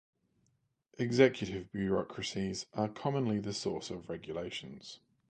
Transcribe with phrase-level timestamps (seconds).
[0.97, 4.97] Executive bureaucracies are commonly the source of regulations.